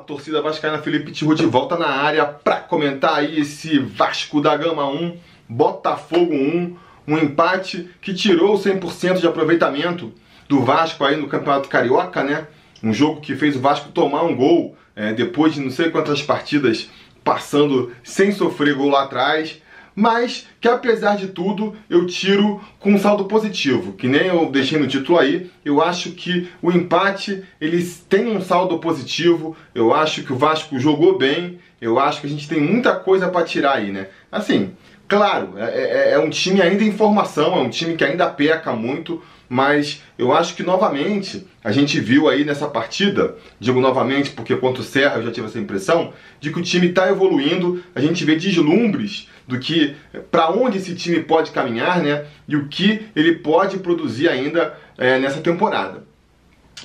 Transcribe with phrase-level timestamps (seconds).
[0.00, 4.86] torcida vascaína Felipe Tiru de volta na área para comentar aí esse Vasco da Gama
[4.88, 5.16] 1,
[5.48, 6.76] Botafogo 1,
[7.06, 10.12] um empate que tirou 100% de aproveitamento
[10.48, 12.46] do Vasco aí no Campeonato Carioca, né?
[12.82, 16.22] Um jogo que fez o Vasco tomar um gol é, depois de não sei quantas
[16.22, 16.90] partidas
[17.22, 19.59] passando sem sofrer gol lá atrás
[19.94, 24.78] mas que apesar de tudo eu tiro com um saldo positivo, que nem eu deixei
[24.78, 30.22] no título aí, eu acho que o empate eles têm um saldo positivo, eu acho
[30.22, 33.76] que o Vasco jogou bem, eu acho que a gente tem muita coisa para tirar
[33.76, 34.08] aí, né?
[34.30, 34.72] Assim,
[35.08, 38.72] claro, é, é, é um time ainda em formação, é um time que ainda peca
[38.72, 44.54] muito, mas eu acho que novamente a gente viu aí nessa partida, digo novamente porque
[44.54, 48.00] contra o Serra eu já tive essa impressão, de que o time está evoluindo, a
[48.00, 49.96] gente vê deslumbres do que
[50.30, 52.26] para onde esse time pode caminhar, né?
[52.46, 56.04] E o que ele pode produzir ainda é, nessa temporada.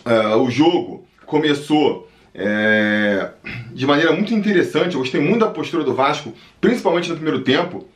[0.04, 3.30] Uh, o jogo começou é,
[3.72, 4.96] de maneira muito interessante.
[4.96, 7.88] Eu gostei muito da postura do Vasco, principalmente no primeiro tempo.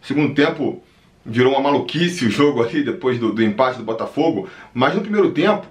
[0.00, 0.82] Segundo tempo
[1.24, 4.48] virou uma maluquice o jogo ali depois do, do empate do Botafogo.
[4.72, 5.66] Mas no primeiro tempo,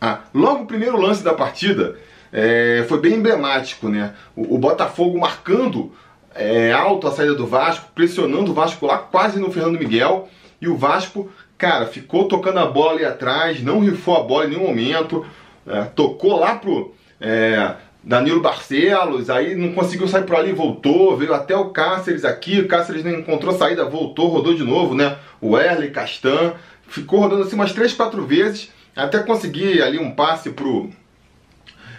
[0.00, 1.96] ah, logo o primeiro lance da partida
[2.32, 4.14] é, foi bem emblemático, né?
[4.34, 5.92] O, o Botafogo marcando
[6.34, 10.28] é, alto a saída do Vasco, pressionando o Vasco lá quase no Fernando Miguel.
[10.60, 14.50] E o Vasco, cara, ficou tocando a bola ali atrás, não rifou a bola em
[14.50, 15.24] nenhum momento,
[15.66, 21.34] é, tocou lá pro é, Danilo Barcelos, aí não conseguiu sair por ali, voltou, veio
[21.34, 25.18] até o Cáceres aqui, o Cáceres não encontrou saída, voltou, rodou de novo, né?
[25.40, 26.54] O Erle, Castan,
[26.88, 30.90] ficou rodando assim umas 3, 4 vezes, até conseguir ali um passe pro.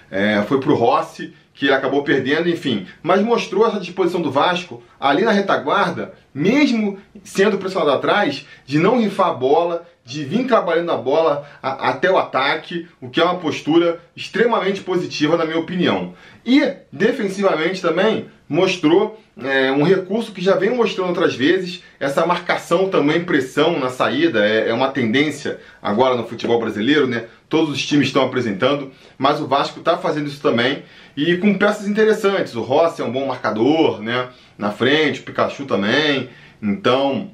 [0.09, 2.87] É, foi pro Rossi, que ele acabou perdendo, enfim.
[3.03, 8.99] Mas mostrou essa disposição do Vasco ali na retaguarda, mesmo sendo pressionado atrás, de não
[8.99, 13.23] rifar a bola, de vir trabalhando a bola a, até o ataque, o que é
[13.23, 16.13] uma postura extremamente positiva, na minha opinião.
[16.45, 22.89] E defensivamente também mostrou é, um recurso que já vem mostrando outras vezes, essa marcação
[22.89, 27.25] também, pressão na saída, é, é uma tendência agora no futebol brasileiro, né?
[27.47, 30.83] Todos os times estão apresentando, mas o Vasco está fazendo isso também
[31.15, 32.55] e com peças interessantes.
[32.55, 34.27] O Rossi é um bom marcador, né?
[34.57, 36.29] Na frente, o Pikachu também.
[36.61, 37.31] Então,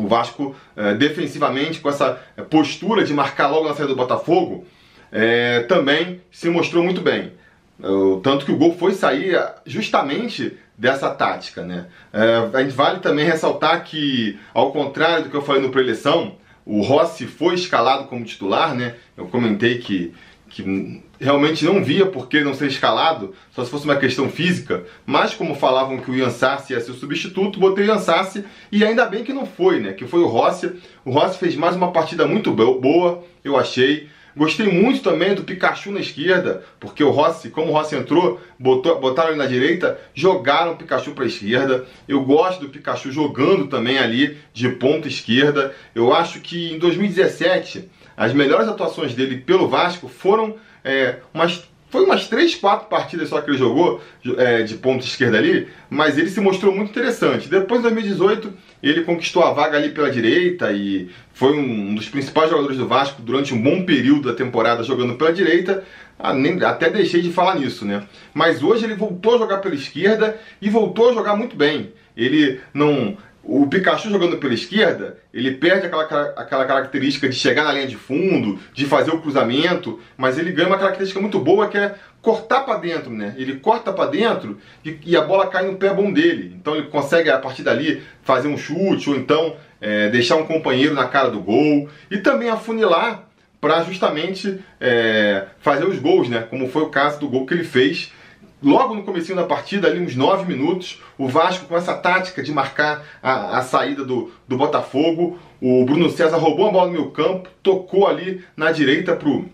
[0.00, 2.20] o Vasco, é, defensivamente, com essa
[2.50, 4.64] postura de marcar logo na saída do Botafogo,
[5.10, 7.32] é, também se mostrou muito bem.
[8.22, 11.88] Tanto que o gol foi sair justamente dessa tática, né?
[12.10, 16.80] A gente vale também ressaltar que, ao contrário do que eu falei no pré-eleição, o
[16.80, 18.94] Rossi foi escalado como titular, né?
[19.14, 20.14] Eu comentei que,
[20.48, 24.84] que realmente não via por que não ser escalado, só se fosse uma questão física,
[25.04, 28.00] mas como falavam que o Ian Sassi ia ser o substituto, botei o Ian
[28.70, 29.92] e ainda bem que não foi, né?
[29.92, 30.72] Que foi o Rossi.
[31.04, 34.08] O Rossi fez mais uma partida muito boa, eu achei.
[34.36, 39.00] Gostei muito também do Pikachu na esquerda, porque o Rossi, como o Rossi entrou, botou,
[39.00, 41.86] botaram ele na direita, jogaram o Pikachu para a esquerda.
[42.06, 45.74] Eu gosto do Pikachu jogando também ali de ponta esquerda.
[45.94, 52.04] Eu acho que em 2017 as melhores atuações dele pelo Vasco foram é, umas foi
[52.04, 54.00] umas 3, 4 partidas só que ele jogou
[54.36, 57.48] é, de ponta esquerda ali, mas ele se mostrou muito interessante.
[57.48, 58.52] Depois, em 2018,
[58.82, 63.22] ele conquistou a vaga ali pela direita e foi um dos principais jogadores do Vasco
[63.22, 65.84] durante um bom período da temporada jogando pela direita.
[66.18, 66.34] Ah,
[66.68, 68.02] até deixei de falar nisso, né?
[68.34, 71.92] Mas hoje ele voltou a jogar pela esquerda e voltou a jogar muito bem.
[72.16, 73.16] Ele não
[73.48, 76.02] o Pikachu jogando pela esquerda, ele perde aquela,
[76.36, 80.66] aquela característica de chegar na linha de fundo, de fazer o cruzamento, mas ele ganha
[80.66, 83.36] uma característica muito boa que é cortar para dentro, né?
[83.38, 86.56] Ele corta para dentro e, e, a bola cai no pé bom dele.
[86.60, 90.92] Então ele consegue a partir dali fazer um chute ou então é, deixar um companheiro
[90.92, 93.28] na cara do gol e também afunilar
[93.60, 96.44] para justamente é, fazer os gols, né?
[96.50, 98.12] Como foi o caso do gol que ele fez
[98.62, 102.52] logo no começo da partida, ali uns 9 minutos, o Vasco com essa tática de
[102.52, 105.38] marcar a, a saída do, do Botafogo.
[105.60, 109.46] O Bruno César roubou a bola no meio campo, tocou ali na direita pro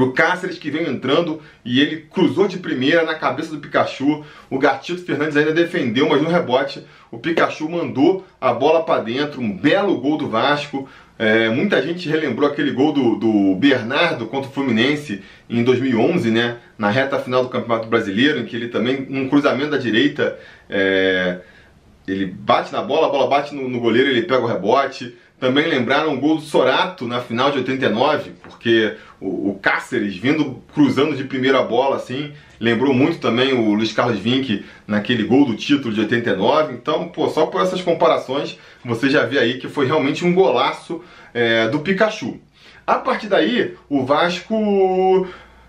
[0.00, 4.24] pro Cáceres que veio entrando e ele cruzou de primeira na cabeça do Pikachu.
[4.48, 9.42] O Gatito Fernandes ainda defendeu, mas no rebote o Pikachu mandou a bola para dentro.
[9.42, 10.88] Um belo gol do Vasco.
[11.18, 15.20] É, muita gente relembrou aquele gol do, do Bernardo contra o Fluminense
[15.50, 16.56] em 2011, né?
[16.78, 20.38] Na reta final do Campeonato Brasileiro, em que ele também, num cruzamento da direita,
[20.70, 21.40] é,
[22.10, 25.16] ele bate na bola, a bola bate no, no goleiro, ele pega o rebote.
[25.38, 30.62] Também lembraram o gol do Sorato na final de 89, porque o, o Cáceres vindo
[30.74, 35.56] cruzando de primeira bola assim, lembrou muito também o Luiz Carlos Vinck naquele gol do
[35.56, 36.74] título de 89.
[36.74, 41.02] Então, pô, só por essas comparações você já vê aí que foi realmente um golaço
[41.32, 42.38] é, do Pikachu.
[42.86, 45.26] A partir daí, o Vasco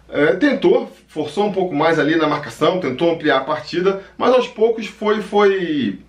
[0.10, 4.48] é, tentou, forçou um pouco mais ali na marcação, tentou ampliar a partida, mas aos
[4.48, 6.00] poucos foi, foi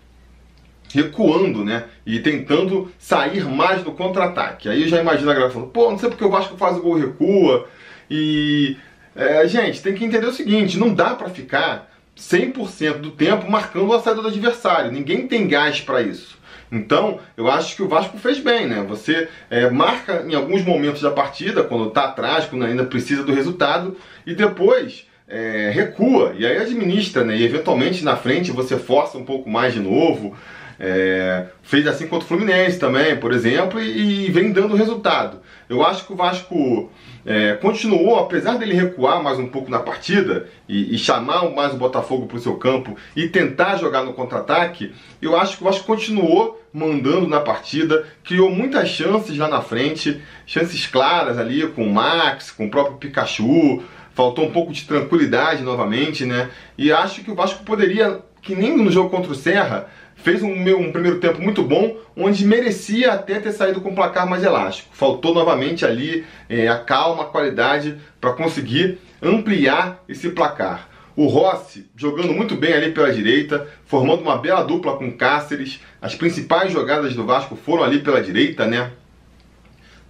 [0.93, 1.85] recuando, né?
[2.07, 4.69] E tentando sair mais do contra-ataque.
[4.69, 6.99] Aí já imagino a galera falando, pô, não sei porque o Vasco faz o gol
[6.99, 7.69] recua.
[8.11, 8.77] E,
[9.17, 13.93] é, gente, tem que entender o seguinte, não dá para ficar 100% do tempo marcando
[13.93, 14.93] a saída do adversário.
[14.93, 16.41] Ninguém tem gás para isso.
[16.71, 18.83] Então, eu acho que o Vasco fez bem, né?
[18.89, 23.35] Você é, marca em alguns momentos da partida, quando está atrás, quando ainda precisa do
[23.35, 23.97] resultado,
[24.27, 27.37] e depois é, recua, e aí administra, né?
[27.37, 30.35] E eventualmente na frente você força um pouco mais de novo.
[30.79, 35.41] É, fez assim contra o Fluminense também, por exemplo, e, e vem dando resultado.
[35.69, 36.91] Eu acho que o Vasco
[37.25, 41.77] é, continuou, apesar dele recuar mais um pouco na partida e, e chamar mais o
[41.77, 45.87] Botafogo para o seu campo e tentar jogar no contra-ataque, eu acho que o Vasco
[45.87, 51.93] continuou mandando na partida, criou muitas chances lá na frente, chances claras ali com o
[51.93, 53.83] Max, com o próprio Pikachu,
[54.15, 56.51] faltou um pouco de tranquilidade novamente, né?
[56.77, 59.89] E acho que o Vasco poderia, que nem no jogo contra o Serra,
[60.23, 64.29] fez um, um, primeiro tempo muito bom, onde merecia até ter saído com um placar
[64.29, 64.89] mais elástico.
[64.93, 70.89] Faltou novamente ali é, a calma, a qualidade para conseguir ampliar esse placar.
[71.15, 75.81] O Rossi jogando muito bem ali pela direita, formando uma bela dupla com Cáceres.
[76.01, 78.93] As principais jogadas do Vasco foram ali pela direita, né?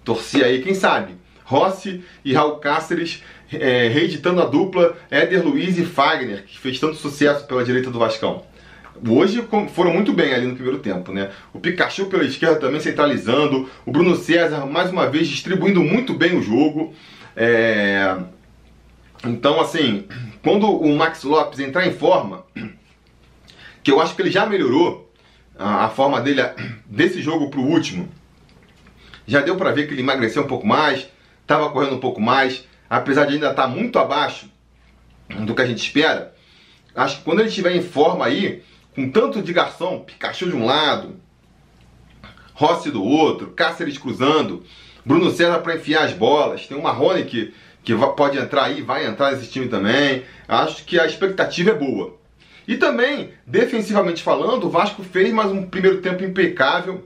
[0.03, 1.15] Torci aí, quem sabe?
[1.43, 3.21] Rossi e Raul Cáceres
[3.51, 7.99] é, reeditando a dupla Éder Luiz e Fagner, que fez tanto sucesso pela direita do
[7.99, 8.52] Vascão
[9.07, 11.31] hoje foram muito bem ali no primeiro tempo, né?
[11.53, 16.37] O Pikachu pela esquerda também centralizando, o Bruno César mais uma vez distribuindo muito bem
[16.37, 16.93] o jogo.
[17.35, 18.15] É...
[19.25, 20.05] Então, assim,
[20.43, 22.45] quando o Max Lopes entrar em forma,
[23.81, 25.11] que eu acho que ele já melhorou
[25.57, 26.41] a, forma dele
[26.85, 28.09] desse jogo pro último,
[29.25, 31.07] já deu para ver que ele emagreceu um pouco mais,
[31.41, 34.49] estava correndo um pouco mais, apesar de ainda estar tá muito abaixo
[35.29, 36.33] do que a gente espera.
[36.95, 38.61] Acho que quando ele estiver em forma aí,
[38.95, 41.15] com tanto de garçom, Pikachu de um lado,
[42.53, 44.63] Rossi do outro, Cáceres cruzando,
[45.05, 47.53] Bruno César para enfiar as bolas, tem o Marrone que,
[47.83, 50.23] que pode entrar aí, vai entrar nesse time também.
[50.47, 52.15] Acho que a expectativa é boa.
[52.67, 57.05] E também, defensivamente falando, o Vasco fez mais um primeiro tempo impecável.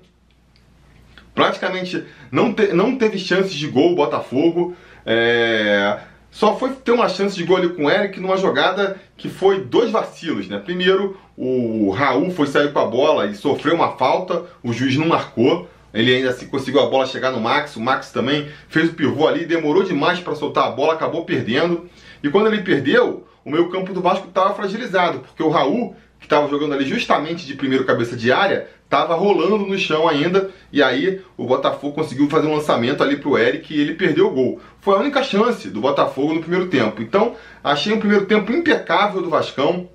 [1.34, 4.76] Praticamente não, te, não teve chances de gol o Botafogo.
[5.06, 6.00] É,
[6.32, 9.62] só foi ter uma chance de gol ali com o Eric numa jogada que foi
[9.62, 10.60] dois vacilos, né?
[10.60, 15.08] Primeiro, o Raul foi sair com a bola e sofreu uma falta, o juiz não
[15.08, 15.70] marcou.
[15.94, 19.28] Ele ainda assim conseguiu a bola chegar no Max, o Max também fez o pivô
[19.28, 21.90] ali, demorou demais para soltar a bola, acabou perdendo.
[22.22, 25.96] E quando ele perdeu, o meio campo do Vasco estava fragilizado, porque o Raul,
[26.28, 30.52] que estava jogando ali justamente de primeiro cabeça de área, estava rolando no chão ainda,
[30.72, 34.32] e aí o Botafogo conseguiu fazer um lançamento ali pro Eric e ele perdeu o
[34.32, 34.62] gol.
[34.82, 37.02] Foi a única chance do Botafogo no primeiro tempo.
[37.02, 39.90] Então, achei um primeiro tempo impecável do Vascão.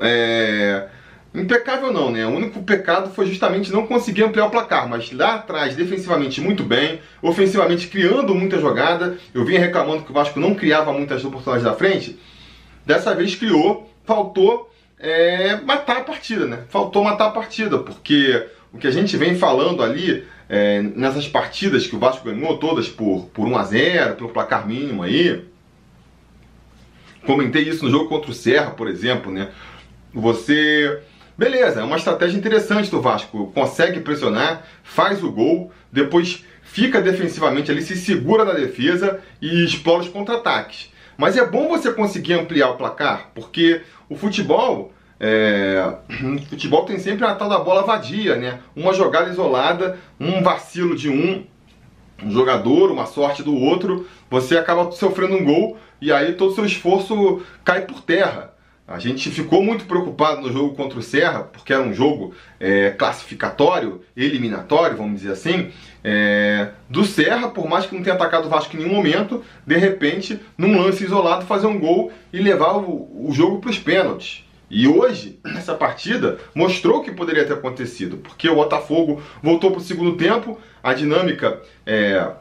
[0.00, 0.88] É...
[1.34, 2.24] Impecável não, né?
[2.26, 6.62] O único pecado foi justamente não conseguir ampliar o placar, mas lá atrás, defensivamente, muito
[6.62, 9.18] bem, ofensivamente, criando muita jogada.
[9.34, 12.18] Eu vinha reclamando que o Vasco não criava muitas oportunidades da frente.
[12.86, 16.64] Dessa vez criou, faltou é, matar a partida, né?
[16.68, 21.86] Faltou matar a partida, porque o que a gente vem falando ali é, nessas partidas
[21.86, 25.44] que o Vasco ganhou todas por, por 1 a 0 pelo placar mínimo aí.
[27.26, 29.50] Comentei isso no jogo contra o Serra, por exemplo, né?
[30.12, 31.00] Você.
[31.36, 33.50] Beleza, é uma estratégia interessante do Vasco.
[33.52, 40.02] Consegue pressionar, faz o gol, depois fica defensivamente ali, se segura na defesa e explora
[40.02, 40.93] os contra-ataques.
[41.16, 46.98] Mas é bom você conseguir ampliar o placar, porque o futebol, é, o futebol tem
[46.98, 48.60] sempre a tal da bola vadia, né?
[48.74, 51.44] Uma jogada isolada, um vacilo de um,
[52.22, 56.54] um jogador, uma sorte do outro, você acaba sofrendo um gol e aí todo o
[56.54, 58.53] seu esforço cai por terra.
[58.86, 62.90] A gente ficou muito preocupado no jogo contra o Serra, porque era um jogo é,
[62.90, 65.70] classificatório, eliminatório, vamos dizer assim,
[66.02, 69.76] é, do Serra, por mais que não tenha atacado o Vasco em nenhum momento, de
[69.78, 74.44] repente, num lance isolado, fazer um gol e levar o, o jogo para os pênaltis.
[74.70, 79.80] E hoje, essa partida mostrou o que poderia ter acontecido, porque o Botafogo voltou para
[79.80, 82.32] o segundo tempo, a dinâmica é,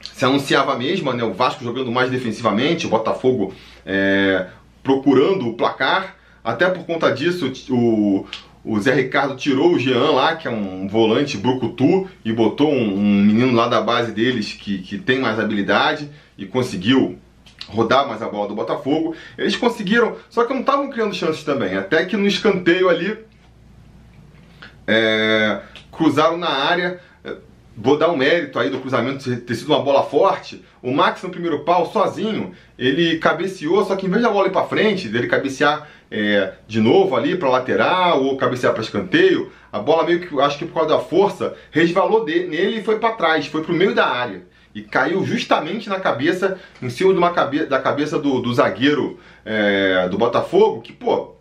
[0.00, 1.22] se anunciava a mesma, né?
[1.22, 3.54] o Vasco jogando mais defensivamente, o Botafogo
[3.86, 4.46] é,
[4.82, 6.16] procurando o placar.
[6.44, 8.26] Até por conta disso, o,
[8.64, 12.94] o Zé Ricardo tirou o Jean lá, que é um volante brucutu, e botou um,
[12.94, 17.18] um menino lá da base deles que, que tem mais habilidade e conseguiu
[17.68, 19.14] rodar mais a bola do Botafogo.
[19.38, 21.76] Eles conseguiram, só que não estavam criando chances também.
[21.76, 23.16] Até que no escanteio ali,
[24.86, 25.60] é,
[25.90, 27.00] cruzaram na área.
[27.76, 30.64] Vou dar um mérito aí do cruzamento ter sido uma bola forte.
[30.82, 34.52] O Max no primeiro pau, sozinho, ele cabeceou, só que em vez da bola ir
[34.52, 39.78] para frente, dele cabecear é, de novo ali para lateral ou cabecear para escanteio, a
[39.78, 43.14] bola meio que, acho que por causa da força, resvalou de, nele e foi para
[43.14, 44.42] trás, foi para o meio da área.
[44.74, 49.18] E caiu justamente na cabeça, em cima de uma cabe da cabeça do, do zagueiro
[49.44, 51.34] é, do Botafogo, que, pô,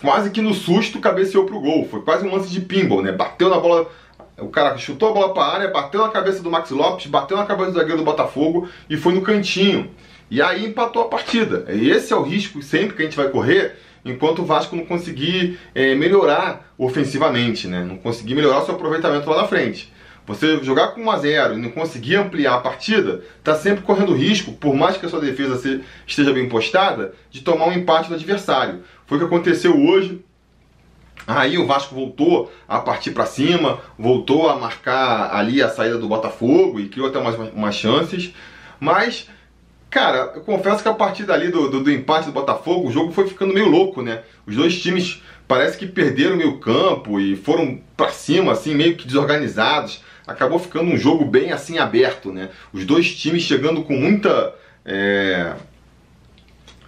[0.00, 1.88] quase que no susto cabeceou pro gol.
[1.88, 3.10] Foi quase um lance de pinball, né?
[3.10, 3.90] Bateu na bola
[4.38, 7.36] o cara chutou a bola para a área, bateu na cabeça do Max Lopes, bateu
[7.36, 9.90] na cabeça do zagueiro do Botafogo e foi no cantinho.
[10.30, 11.64] E aí empatou a partida.
[11.68, 15.58] Esse é o risco sempre que a gente vai correr enquanto o Vasco não conseguir
[15.74, 17.82] é, melhorar ofensivamente, né?
[17.84, 19.92] não conseguir melhorar o seu aproveitamento lá na frente.
[20.26, 24.14] Você jogar com 1 a 0 e não conseguir ampliar a partida, está sempre correndo
[24.14, 28.14] risco, por mais que a sua defesa esteja bem postada, de tomar um empate do
[28.14, 28.82] adversário.
[29.06, 30.24] Foi o que aconteceu hoje
[31.26, 36.08] Aí o Vasco voltou a partir para cima, voltou a marcar ali a saída do
[36.08, 38.34] Botafogo e criou até umas, umas chances.
[38.78, 39.28] Mas,
[39.88, 43.12] cara, eu confesso que a partir dali do, do, do, empate do Botafogo, o jogo
[43.12, 44.22] foi ficando meio louco, né?
[44.46, 49.06] Os dois times parece que perderam meio campo e foram para cima, assim, meio que
[49.06, 50.02] desorganizados.
[50.26, 52.50] Acabou ficando um jogo bem assim aberto, né?
[52.72, 54.54] Os dois times chegando com muita
[54.84, 55.54] é,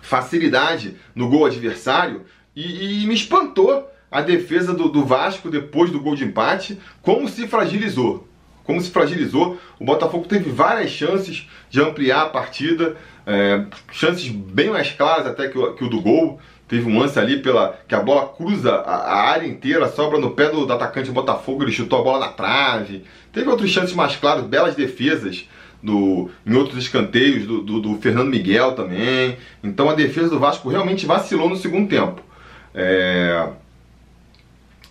[0.03, 6.01] facilidade no gol adversário e, e me espantou a defesa do, do Vasco depois do
[6.01, 8.27] gol de empate, como se fragilizou.
[8.65, 9.59] Como se fragilizou.
[9.79, 12.97] O Botafogo teve várias chances de ampliar a partida,
[13.27, 16.41] é, chances bem mais claras até que o, que o do gol.
[16.69, 20.33] Teve um lance ali pela que a bola cruza a, a, área inteira, sobra no
[20.33, 23.05] pé do, do atacante do Botafogo, ele chutou a bola na trave.
[23.33, 25.49] Teve outras chances mais claras, belas defesas
[25.81, 29.37] do, em outros escanteios do, do, do Fernando Miguel também.
[29.63, 32.21] Então a defesa do Vasco realmente vacilou no segundo tempo.
[32.75, 33.49] É,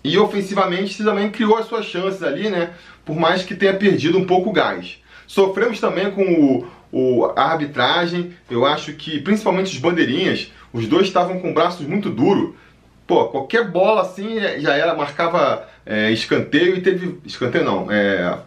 [0.05, 2.69] e ofensivamente também criou as suas chances ali, né?
[3.03, 4.99] Por mais que tenha perdido um pouco o gás.
[5.25, 8.31] Sofremos também com o, o, a arbitragem.
[8.47, 12.53] Eu acho que, principalmente os bandeirinhas, os dois estavam com braços muito duros.
[13.07, 17.19] Pô, qualquer bola assim já era, marcava é, escanteio e teve.
[17.25, 18.37] Escanteio não, é,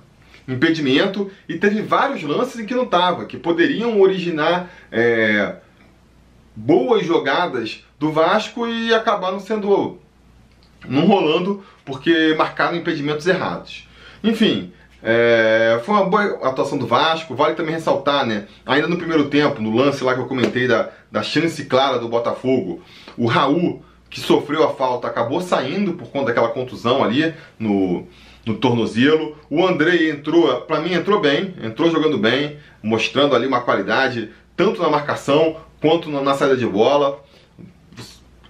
[0.47, 1.29] impedimento.
[1.49, 5.57] E teve vários lances em que não tava, que poderiam originar é,
[6.55, 9.99] boas jogadas do Vasco e acabaram sendo
[10.87, 13.88] não rolando porque marcaram impedimentos errados.
[14.23, 17.35] Enfim, é, foi uma boa atuação do Vasco.
[17.35, 18.47] Vale também ressaltar, né?
[18.66, 22.08] Ainda no primeiro tempo, no lance lá que eu comentei da, da chance clara do
[22.08, 22.82] Botafogo,
[23.16, 28.06] o Raul, que sofreu a falta, acabou saindo por conta daquela contusão ali no,
[28.44, 29.37] no tornozelo.
[29.50, 34.82] O Andrei entrou, para mim entrou bem, entrou jogando bem, mostrando ali uma qualidade tanto
[34.82, 37.23] na marcação quanto na saída de bola.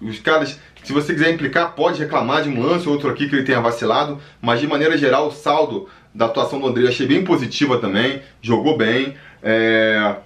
[0.00, 3.34] Os caras se você quiser implicar, pode reclamar de um lance ou outro aqui que
[3.34, 7.24] ele tenha vacilado, mas de maneira geral o saldo da atuação do André achei bem
[7.24, 9.14] positiva também, jogou bem.
[9.42, 10.16] É...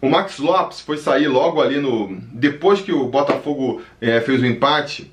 [0.00, 2.20] O Max Lopes foi sair logo ali no.
[2.32, 5.10] Depois que o Botafogo é, fez o empate,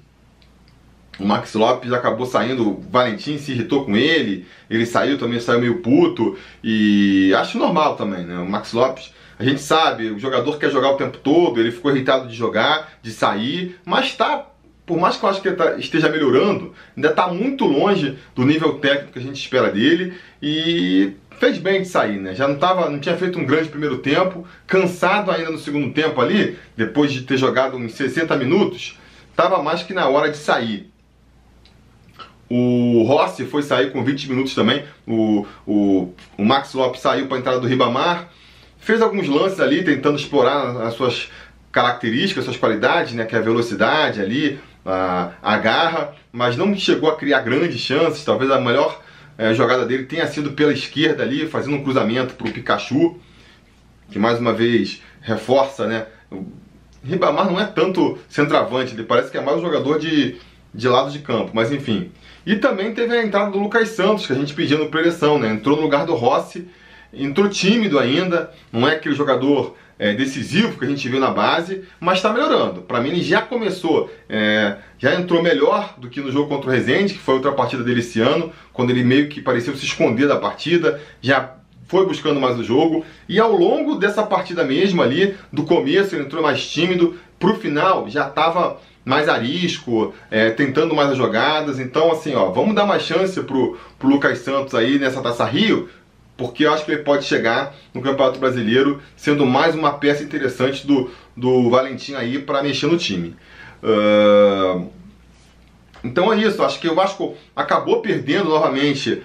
[1.18, 5.62] o Max Lopes acabou saindo, o Valentim se irritou com ele, ele saiu também, saiu
[5.62, 8.38] meio puto, e acho normal também, né?
[8.40, 11.92] O Max Lopes a gente sabe, o jogador quer jogar o tempo todo, ele ficou
[11.92, 14.46] irritado de jogar, de sair, mas tá
[14.92, 18.44] por mais que eu acho que ele tá, esteja melhorando, ainda está muito longe do
[18.44, 20.14] nível técnico que a gente espera dele.
[20.42, 22.36] E fez bem de sair, né?
[22.36, 26.20] Já não, tava, não tinha feito um grande primeiro tempo, cansado ainda no segundo tempo
[26.20, 30.92] ali, depois de ter jogado uns 60 minutos, estava mais que na hora de sair.
[32.50, 37.38] O Rossi foi sair com 20 minutos também, o, o, o Max Lopes saiu para
[37.38, 38.30] a entrada do Ribamar,
[38.78, 41.30] fez alguns lances ali tentando explorar as suas
[41.72, 47.10] características, suas qualidades, né, que é a velocidade ali, a, a garra, mas não chegou
[47.10, 48.24] a criar grandes chances.
[48.24, 49.02] Talvez a melhor
[49.38, 53.20] é, jogada dele tenha sido pela esquerda ali, fazendo um cruzamento para o Pikachu,
[54.10, 56.08] que mais uma vez reforça, né?
[57.04, 60.38] Ribamar não é tanto centroavante, ele parece que é mais um jogador de,
[60.74, 62.12] de lado de campo, mas enfim.
[62.46, 65.50] E também teve a entrada do Lucas Santos, que a gente pediu no preleção, né?
[65.50, 66.68] Entrou no lugar do Rossi,
[67.14, 71.84] entrou tímido ainda, não é aquele jogador é, decisivo que a gente viu na base,
[72.00, 72.82] mas está melhorando.
[72.82, 76.74] Para mim, ele já começou, é, já entrou melhor do que no jogo contra o
[76.74, 80.28] Rezende, que foi outra partida dele esse ano, quando ele meio que pareceu se esconder
[80.28, 81.54] da partida, já
[81.86, 86.24] foi buscando mais o jogo, e ao longo dessa partida mesmo ali, do começo ele
[86.24, 91.80] entrou mais tímido, pro final já estava mais arisco, é, tentando mais as jogadas.
[91.80, 95.90] Então, assim, ó, vamos dar mais chance pro, pro Lucas Santos aí nessa Taça Rio,
[96.42, 100.88] porque eu acho que ele pode chegar no Campeonato Brasileiro sendo mais uma peça interessante
[100.88, 103.36] do, do Valentim aí para mexer no time.
[103.84, 104.90] Uh...
[106.04, 109.22] Então é isso, acho que o Vasco acabou perdendo novamente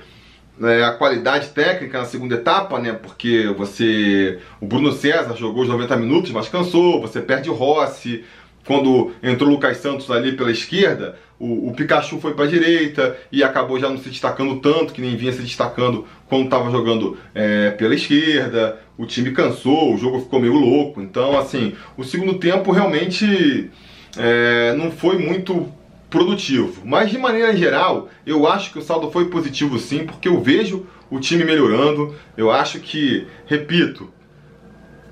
[0.63, 2.93] é, a qualidade técnica na segunda etapa, né?
[2.93, 4.39] Porque você.
[4.61, 8.25] O Bruno César jogou os 90 minutos, mas cansou, você perde o Rossi.
[8.67, 13.17] Quando entrou o Lucas Santos ali pela esquerda, o, o Pikachu foi para a direita
[13.31, 17.17] e acabou já não se destacando tanto, que nem vinha se destacando quando estava jogando
[17.35, 18.81] é, pela esquerda.
[18.99, 21.01] O time cansou, o jogo ficou meio louco.
[21.01, 23.71] Então, assim, o segundo tempo realmente
[24.17, 25.73] é, não foi muito
[26.11, 26.83] produtivo.
[26.85, 30.87] Mas de maneira geral, eu acho que o saldo foi positivo sim, porque eu vejo
[31.11, 32.15] o time melhorando.
[32.37, 34.11] Eu acho que, repito,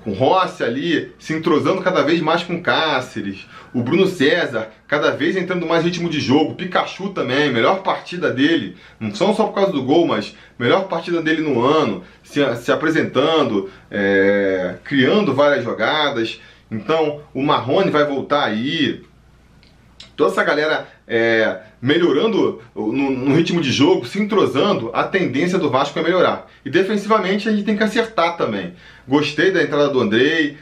[0.05, 5.35] com Rossi ali se entrosando cada vez mais com Cáceres, o Bruno César cada vez
[5.35, 9.81] entrando mais ritmo de jogo, Pikachu também, melhor partida dele, não só por causa do
[9.81, 16.39] gol, mas melhor partida dele no ano, se, se apresentando, é, criando várias jogadas.
[16.69, 19.01] Então o Marrone vai voltar aí,
[20.15, 25.69] toda essa galera é, melhorando no, no, ritmo de jogo, se entrosando, a tendência do
[25.69, 26.47] Vasco é melhorar.
[26.63, 28.73] E defensivamente a gente tem que acertar também.
[29.07, 30.57] Gostei da entrada do Andrei,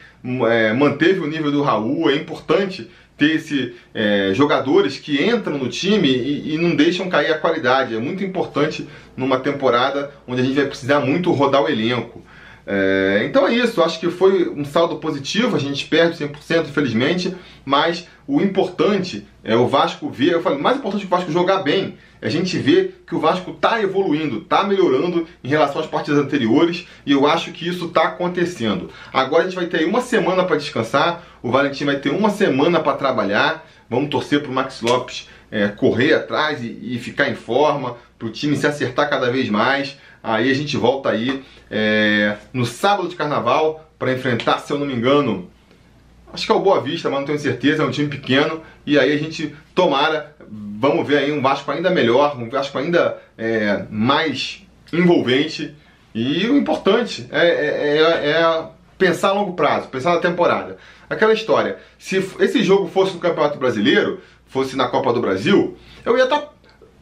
[0.48, 5.68] é, manteve o nível do Raul, é importante ter esse, é, jogadores que entram no
[5.68, 7.94] time e, e, não deixam cair a qualidade.
[7.94, 12.24] É muito importante numa temporada onde a gente vai precisar muito rodar o elenco.
[12.66, 17.36] É, então é isso, acho que foi um saldo positivo, a gente perde 100% infelizmente,
[17.64, 21.58] mas o importante é o Vasco ver, eu falei, mais importante que o Vasco jogar
[21.58, 25.86] bem, é a gente ver que o Vasco está evoluindo, está melhorando em relação às
[25.86, 28.90] partidas anteriores, e eu acho que isso está acontecendo.
[29.12, 32.80] Agora a gente vai ter uma semana para descansar, o Valentim vai ter uma semana
[32.80, 37.34] para trabalhar, vamos torcer para o Max Lopes é, correr atrás e, e ficar em
[37.34, 42.38] forma, para o time se acertar cada vez mais, Aí a gente volta aí é,
[42.50, 45.50] no sábado de carnaval para enfrentar, se eu não me engano,
[46.32, 48.62] acho que é o Boa Vista, mas não tenho certeza, é um time pequeno.
[48.86, 53.18] E aí a gente tomara, vamos ver aí um Vasco ainda melhor, um Vasco ainda
[53.36, 55.74] é, mais envolvente.
[56.14, 58.64] E o importante é, é, é, é
[58.96, 60.78] pensar a longo prazo, pensar na temporada.
[61.10, 66.16] Aquela história, se esse jogo fosse no Campeonato Brasileiro, fosse na Copa do Brasil, eu
[66.16, 66.53] ia estar tá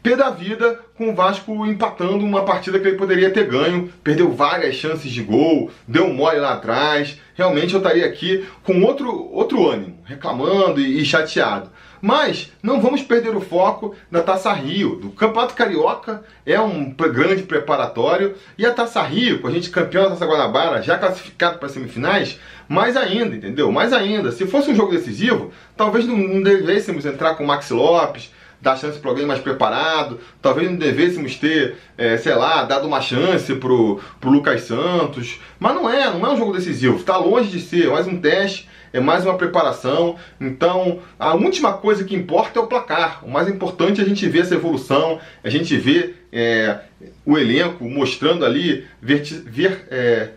[0.03, 4.31] pé da vida com o Vasco empatando uma partida que ele poderia ter ganho, perdeu
[4.33, 7.17] várias chances de gol, deu mole lá atrás.
[7.33, 11.71] Realmente eu estaria aqui com outro, outro ânimo, reclamando e, e chateado.
[12.01, 14.97] Mas não vamos perder o foco da Taça Rio.
[14.97, 20.03] Do Campeonato Carioca é um grande preparatório e a Taça Rio, com a gente campeão
[20.03, 22.37] da Taça Guanabara, já classificado para semifinais,
[22.67, 23.71] mais ainda, entendeu?
[23.71, 24.33] Mais ainda.
[24.33, 28.77] Se fosse um jogo decisivo, talvez não, não devêssemos entrar com o Maxi Lopes, dar
[28.77, 30.19] chance para alguém mais preparado.
[30.41, 35.39] Talvez não devêssemos ter, é, sei lá, dado uma chance pro, pro Lucas Santos.
[35.59, 36.95] Mas não é, não é um jogo decisivo.
[36.95, 40.15] Está longe de ser, é mais um teste, é mais uma preparação.
[40.39, 43.19] Então, a última coisa que importa é o placar.
[43.25, 46.79] O mais importante é a gente ver essa evolução, a gente ver é,
[47.25, 50.29] o elenco mostrando ali, ver, ver é,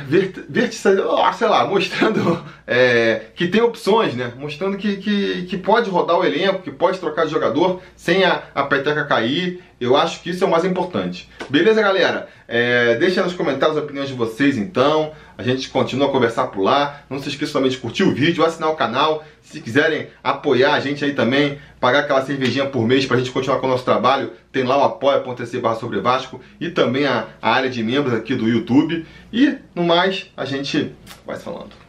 [0.00, 4.32] verticalizando, sei lá, mostrando é, que tem opções, né?
[4.36, 8.42] Mostrando que, que, que pode rodar o elenco, que pode trocar de jogador sem a,
[8.54, 9.62] a peteca cair.
[9.80, 11.28] Eu acho que isso é o mais importante.
[11.48, 12.28] Beleza, galera?
[12.46, 15.12] É, deixa nos comentários as opiniões de vocês, então.
[15.36, 17.02] A gente continua a conversar por lá.
[17.10, 19.24] Não se esqueça também de curtir o vídeo, assinar o canal.
[19.42, 23.32] Se quiserem apoiar a gente aí também, pagar aquela cervejinha por mês para a gente
[23.32, 27.26] continuar com o nosso trabalho, tem lá o apoia.se barra sobre Vasco e também a,
[27.42, 29.04] a área de membros aqui do YouTube.
[29.32, 30.92] E no mais, a gente
[31.26, 31.83] vai falando.